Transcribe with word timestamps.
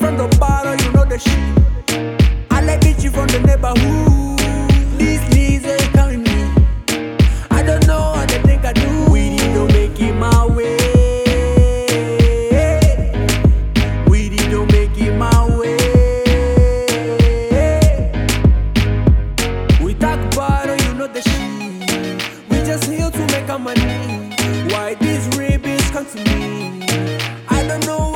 from 0.00 0.16
the 0.16 0.36
bottom, 0.38 0.78
you 0.84 0.92
know 0.92 1.04
the 1.04 1.18
shit. 1.18 2.46
I 2.50 2.62
like 2.62 2.80
bitch 2.80 3.12
from 3.12 3.26
the 3.28 3.40
neighborhood. 3.40 3.99
Me? 26.14 26.82
I 27.48 27.66
don't 27.68 27.86
know 27.86 28.09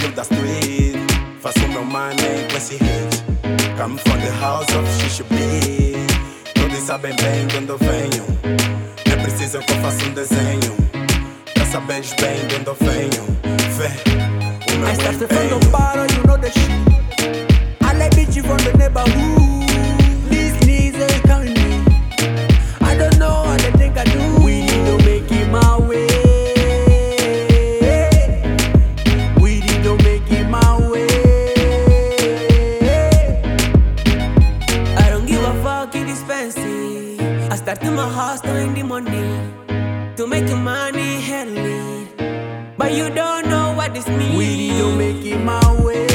sou 0.00 0.08
filho 0.08 0.12
da 0.12 0.22
street. 0.22 0.96
Faço 1.40 1.68
meu 1.68 1.84
money 1.84 2.46
com 2.50 2.56
esse 2.56 2.74
hit. 2.74 3.24
Come 3.76 3.98
from 3.98 4.18
the 4.20 4.30
house 4.40 4.66
of 4.74 4.88
Xixi 5.00 5.24
Todos 6.54 6.78
sabem 6.78 7.14
bem 7.16 7.46
de 7.46 7.56
onde 7.56 7.68
eu 7.70 7.78
venho. 7.78 8.24
Nem 9.06 9.18
precisam 9.22 9.62
que 9.62 9.72
eu 9.72 9.76
faça 9.80 10.04
um 10.04 10.12
desenho. 10.12 10.76
Já 11.56 11.64
sabes 11.66 12.14
bem 12.20 12.46
de 12.46 12.54
onde 12.56 12.66
eu 12.66 12.76
venho. 12.80 13.40
Fé, 13.76 13.90
o 14.72 14.78
meu 14.78 14.88
I 14.88 15.79
I 37.80 37.84
started 37.84 37.96
my 37.96 38.08
hustle 38.12 38.56
in 38.56 38.74
the 38.74 38.82
money 38.82 40.14
to 40.16 40.26
make 40.26 40.46
your 40.48 40.58
money 40.58 41.20
handle 41.20 42.06
But 42.76 42.92
you 42.92 43.08
don't 43.10 43.48
know 43.48 43.72
what 43.74 43.94
this 43.94 44.06
means. 44.08 44.36
We 44.36 44.46
need 44.56 44.78
to 44.78 44.96
make 44.96 45.24
it 45.24 45.38
my 45.38 45.82
way. 45.82 46.06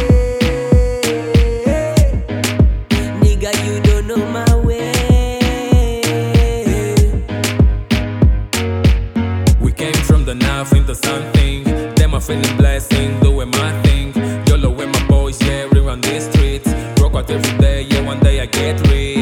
Nigga, 3.21 3.51
you 3.65 3.79
don't 3.81 4.07
know 4.07 4.25
my 4.27 4.55
way. 4.65 4.91
We 9.59 9.71
came 9.71 9.93
from 10.05 10.25
the 10.25 10.35
nothing 10.35 10.85
to 10.85 10.93
something. 10.95 11.63
Them 11.95 12.13
a 12.13 12.21
feeling 12.21 12.57
blessing, 12.57 13.19
doing 13.21 13.49
my 13.49 13.81
thing. 13.83 14.13
YOLO 14.47 14.69
with 14.69 14.89
my 14.93 15.07
boys, 15.07 15.41
yeah, 15.41 15.67
we 15.71 15.79
run 15.79 16.01
these 16.01 16.29
streets. 16.29 16.69
Rock 17.01 17.15
out 17.15 17.29
every 17.31 17.57
day, 17.57 17.81
yeah, 17.83 18.01
one 18.01 18.19
day 18.19 18.39
I 18.41 18.45
get 18.45 18.79
rich, 18.89 19.14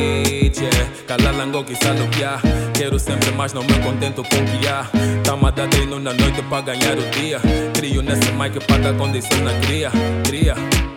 quizá 1.64 1.94
lo 1.94 2.10
que 2.10 2.24
há. 2.24 2.40
Quero 2.74 3.00
sempre 3.00 3.32
mais, 3.32 3.54
não 3.54 3.64
me 3.64 3.74
contento 3.80 4.24
com 4.24 4.30
que 4.30 4.68
há. 4.68 4.86
Tamo 5.24 5.48
a 5.48 5.52
dar 5.52 5.68
treino 5.68 6.00
na 6.00 6.14
noite 6.14 6.42
pra 6.44 6.62
ganhar 6.62 6.98
o 6.98 7.10
dia. 7.12 7.40
Crio 7.74 8.02
nesse 8.02 8.32
mic 8.32 8.60
pra 8.66 8.78
dar 8.78 8.94
condição 8.96 9.38
na 9.40 9.54
cria, 9.62 9.92
cria. 10.24 10.93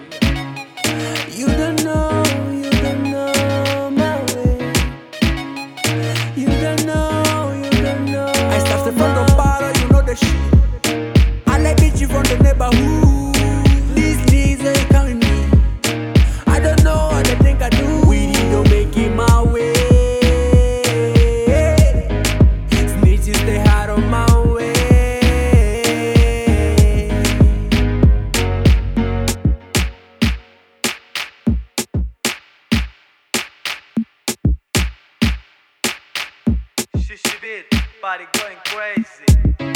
Xixi 37.06 37.40
Beat, 37.40 37.66
body 38.02 38.24
going 38.32 38.56
crazy. 38.64 39.75